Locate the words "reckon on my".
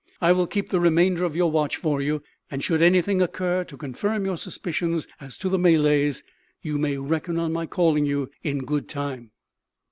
6.97-7.67